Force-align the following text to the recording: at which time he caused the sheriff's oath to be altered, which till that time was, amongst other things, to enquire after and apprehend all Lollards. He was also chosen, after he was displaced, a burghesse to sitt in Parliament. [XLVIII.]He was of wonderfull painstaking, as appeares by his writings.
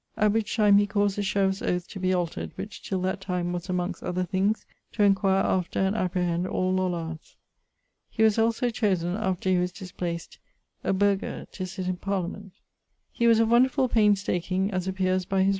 at 0.17 0.31
which 0.33 0.55
time 0.55 0.79
he 0.79 0.87
caused 0.87 1.15
the 1.15 1.21
sheriff's 1.21 1.61
oath 1.61 1.87
to 1.87 1.99
be 1.99 2.11
altered, 2.11 2.53
which 2.55 2.81
till 2.81 2.99
that 3.01 3.21
time 3.21 3.53
was, 3.53 3.69
amongst 3.69 4.01
other 4.01 4.23
things, 4.23 4.65
to 4.91 5.03
enquire 5.03 5.43
after 5.43 5.77
and 5.79 5.95
apprehend 5.95 6.47
all 6.47 6.73
Lollards. 6.73 7.35
He 8.09 8.23
was 8.23 8.39
also 8.39 8.71
chosen, 8.71 9.15
after 9.15 9.47
he 9.51 9.59
was 9.59 9.71
displaced, 9.71 10.39
a 10.83 10.91
burghesse 10.91 11.49
to 11.51 11.67
sitt 11.67 11.87
in 11.87 11.97
Parliament. 11.97 12.53
[XLVIII.]He 13.13 13.27
was 13.27 13.39
of 13.39 13.49
wonderfull 13.49 13.89
painstaking, 13.91 14.71
as 14.71 14.87
appeares 14.87 15.23
by 15.29 15.37
his 15.43 15.45
writings. 15.45 15.49